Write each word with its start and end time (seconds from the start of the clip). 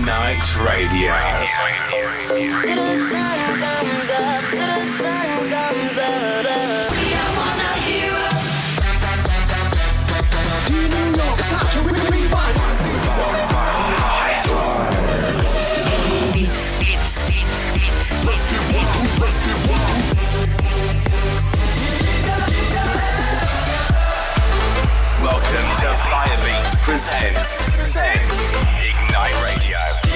Night's 0.00 0.56
Radio. 0.56 1.12
Welcome 25.20 25.68
to 25.76 25.88
Firebeatz 26.08 26.80
presents. 26.82 27.68
presents. 27.76 28.81
Radio. 29.30 30.11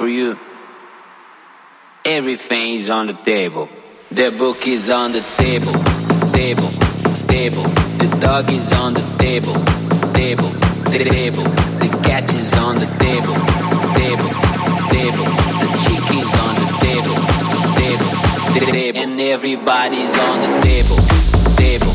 For 0.00 0.08
you. 0.08 0.34
Everything 2.06 2.72
is 2.72 2.88
on 2.88 3.06
the 3.06 3.12
table. 3.12 3.68
The 4.10 4.30
book 4.30 4.66
is 4.66 4.88
on 4.88 5.12
the 5.12 5.20
table, 5.36 5.76
table, 6.32 6.70
table. 7.28 7.68
The 8.00 8.08
dog 8.18 8.50
is 8.50 8.72
on 8.72 8.94
the 8.94 9.04
table, 9.18 9.52
table, 10.16 10.50
table. 10.88 11.44
The 11.84 11.90
cat 12.02 12.24
is 12.32 12.54
on 12.54 12.76
the 12.76 12.88
table, 13.04 13.36
table, 14.00 14.30
table. 14.96 15.26
The 15.60 15.68
chicken 15.84 16.16
is 16.24 16.34
on 16.46 16.54
the 16.60 16.68
table, 16.86 17.18
table, 17.76 18.10
table. 18.72 19.00
And 19.02 19.20
everybody's 19.20 20.18
on 20.18 20.36
the 20.44 20.50
table, 20.64 21.00
table, 21.60 21.94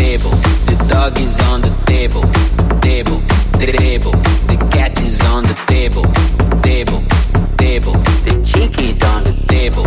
table. 0.00 0.34
The 0.70 0.76
dog 0.88 1.20
is 1.20 1.38
on 1.50 1.60
the 1.60 1.72
table, 1.84 2.24
table, 2.80 3.20
table. 3.60 4.12
The 4.48 4.56
cat 4.72 4.98
is 5.02 5.20
on 5.32 5.42
the 5.44 5.56
table, 5.68 6.06
table 6.62 7.04
table. 7.74 7.92
The 8.24 8.30
chickies 8.44 9.02
on 9.02 9.24
the 9.24 9.34
table, 9.48 9.84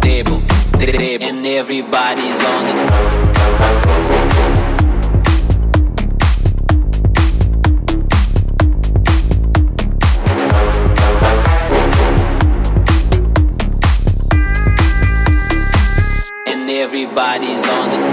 table, 0.00 0.42
table, 0.78 1.26
and 1.28 1.46
everybody's 1.46 2.44
on 2.44 2.64
the. 2.64 2.72
Everybody's 16.84 17.68
on 17.68 17.90
the 17.90 18.11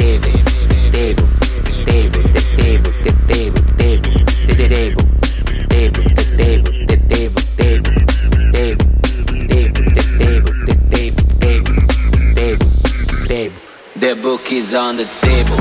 The 13.99 14.15
book 14.15 14.49
is 14.53 14.73
on 14.73 14.95
the 14.95 15.03
table, 15.19 15.59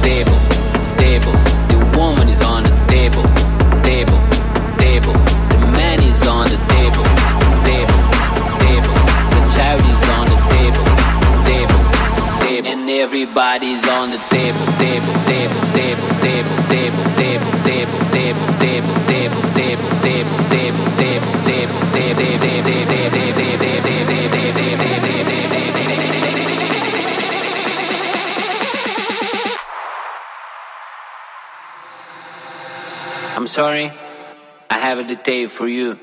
table, 0.00 0.40
table. 0.96 1.36
The 1.68 1.76
woman 1.98 2.30
is 2.30 2.40
on 2.40 2.62
the 2.62 2.72
table, 2.88 3.20
table, 3.84 4.16
table. 4.80 5.12
The 5.52 5.60
man 5.76 6.00
is 6.02 6.26
on 6.26 6.48
the 6.48 6.56
table, 6.72 7.04
table, 7.60 8.00
table. 8.64 8.96
The 9.36 9.42
child 9.52 9.84
is 9.84 10.02
on 10.16 10.24
the 10.32 10.38
table, 10.48 10.86
table, 11.44 11.80
table. 12.40 12.72
And 12.72 12.88
everybody's 12.88 13.86
on 13.86 14.08
the 14.08 14.20
table, 14.32 14.64
table, 14.80 15.14
table, 15.28 15.60
table, 15.76 16.08
table, 16.24 16.56
table, 16.72 16.83
sorry, 33.54 33.92
I 34.68 34.78
have 34.80 34.98
a 34.98 35.04
detail 35.04 35.48
for 35.48 35.68
you. 35.68 35.96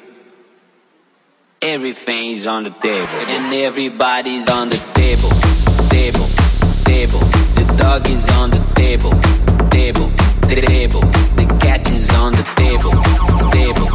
Everything's 1.62 2.48
on 2.48 2.64
the 2.64 2.70
table, 2.70 3.20
and 3.28 3.54
everybody's 3.54 4.48
on 4.50 4.70
the 4.70 4.80
table, 4.94 5.30
table, 5.90 6.28
table. 6.86 7.20
The 7.60 7.66
dog 7.78 8.10
is 8.10 8.30
on 8.40 8.52
the 8.52 8.64
table, 8.74 9.12
table, 9.70 10.10
table. 10.48 11.02
The 11.40 11.48
cat 11.60 11.92
is 11.92 12.10
on 12.12 12.32
the 12.32 12.46
table, 12.56 12.96
table, 13.60 13.90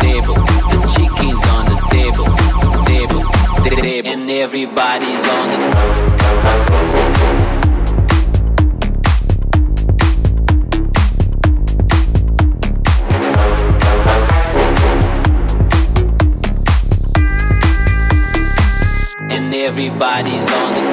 table. 0.00 0.38
The 0.72 0.80
chicken's 0.94 1.44
on 1.56 1.64
the 1.72 1.78
table, 1.96 2.28
table, 2.88 3.22
table. 3.66 4.12
And 4.12 4.30
everybody's 4.30 5.28
on 5.28 5.48
the 5.48 7.13
everybody's 19.64 20.52
on 20.52 20.72
the 20.74 20.84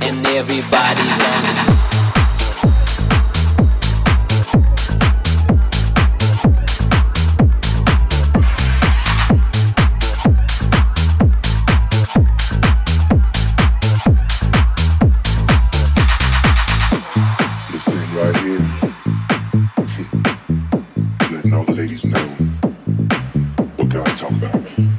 and 0.00 0.26
everybody's 0.28 0.81
Mm-hmm. 24.52 24.91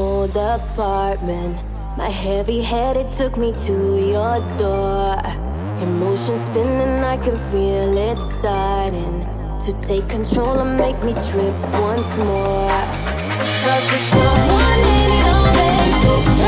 old 0.00 0.36
apartment. 0.36 1.56
My 1.96 2.08
heavy 2.08 2.60
head. 2.62 2.96
It 2.96 3.12
took 3.12 3.36
me 3.36 3.52
to 3.66 3.74
your 4.14 4.36
door. 4.56 5.20
Emotion 5.86 6.36
spinning, 6.36 7.04
I 7.14 7.16
can 7.16 7.36
feel 7.50 7.92
it 8.08 8.18
starting 8.38 9.16
to 9.64 9.70
take 9.86 10.08
control 10.08 10.58
and 10.58 10.76
make 10.76 10.98
me 11.02 11.12
trip 11.12 11.56
once 11.88 12.12
more. 12.16 12.80
Cause 13.64 13.84
there's 13.90 14.06
someone 14.16 14.82
in 14.96 15.10
your 15.22 15.42
way. 15.56 16.39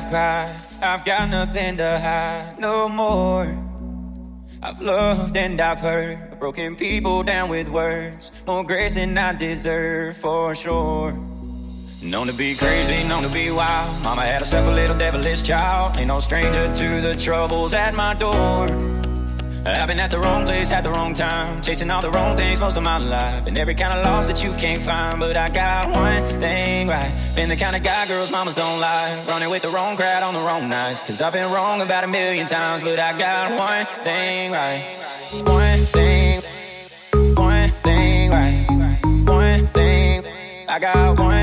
stop 0.00 0.12
by. 0.12 0.54
I've 0.82 1.04
got 1.04 1.28
nothing 1.28 1.76
to 1.78 2.00
hide 2.00 2.58
no 2.58 2.88
more. 2.88 3.46
I've 4.62 4.80
loved 4.80 5.36
and 5.36 5.60
I've 5.60 5.80
hurt, 5.80 6.38
broken 6.38 6.76
people 6.76 7.22
down 7.22 7.48
with 7.50 7.68
words. 7.68 8.30
More 8.46 8.64
grace 8.64 8.94
than 8.94 9.16
I 9.16 9.32
deserve 9.32 10.16
for 10.16 10.54
sure. 10.54 11.12
Known 12.02 12.26
to 12.26 12.36
be 12.36 12.54
crazy, 12.54 13.08
known 13.08 13.22
to 13.22 13.32
be 13.32 13.50
wild. 13.50 14.02
Mama 14.02 14.22
had 14.22 14.40
herself 14.40 14.66
a 14.68 14.70
little 14.70 14.96
devilish 14.96 15.42
child. 15.42 15.96
Ain't 15.96 16.08
no 16.08 16.20
stranger 16.20 16.74
to 16.76 17.00
the 17.00 17.16
troubles 17.16 17.72
at 17.72 17.94
my 17.94 18.14
door. 18.14 18.95
I've 19.66 19.88
been 19.88 19.98
at 19.98 20.10
the 20.10 20.18
wrong 20.18 20.44
place 20.44 20.70
at 20.70 20.82
the 20.82 20.90
wrong 20.90 21.12
time, 21.12 21.60
chasing 21.60 21.90
all 21.90 22.00
the 22.00 22.10
wrong 22.10 22.36
things 22.36 22.60
most 22.60 22.76
of 22.76 22.84
my 22.84 22.98
life, 22.98 23.46
and 23.46 23.58
every 23.58 23.74
kind 23.74 23.92
of 23.98 24.04
loss 24.04 24.26
that 24.28 24.42
you 24.42 24.52
can't 24.52 24.82
find. 24.82 25.18
But 25.18 25.36
I 25.36 25.48
got 25.48 25.90
one 25.90 26.40
thing 26.40 26.88
right. 26.88 27.10
Been 27.34 27.48
the 27.48 27.56
kind 27.56 27.74
of 27.74 27.82
guy 27.82 28.06
girls 28.06 28.30
mamas 28.30 28.54
don't 28.54 28.80
lie, 28.80 29.24
running 29.28 29.50
with 29.50 29.62
the 29.62 29.70
wrong 29.70 29.96
crowd 29.96 30.22
on 30.22 30.34
the 30.34 30.40
wrong 30.40 30.68
nights. 30.68 31.06
Cause 31.06 31.20
I've 31.20 31.32
been 31.32 31.50
wrong 31.52 31.80
about 31.80 32.04
a 32.04 32.06
million 32.06 32.46
times, 32.46 32.82
but 32.82 32.98
I 32.98 33.18
got 33.18 33.58
one 33.58 34.04
thing 34.04 34.52
right. 34.52 34.82
One 35.44 35.80
thing, 35.86 36.42
one 37.34 37.70
thing 37.82 38.30
right, 38.30 38.66
one 39.26 39.66
thing. 39.68 40.24
I 40.68 40.78
got 40.78 41.18
one. 41.18 41.35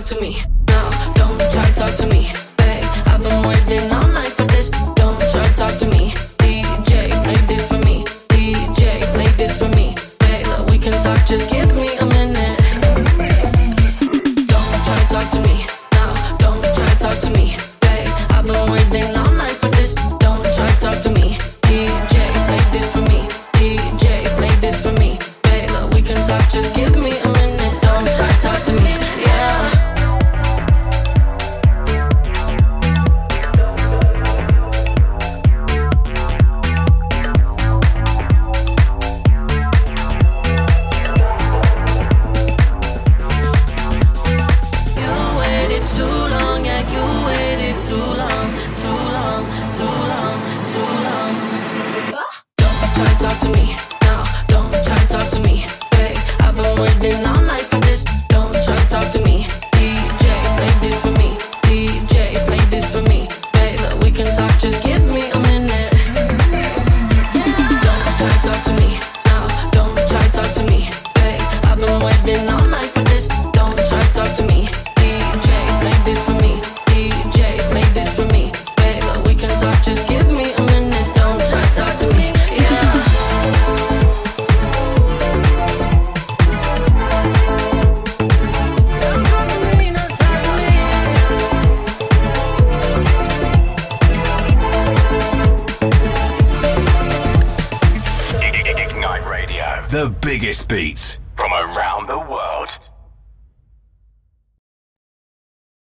talk 0.00 0.16
to 0.16 0.20
me. 0.20 0.59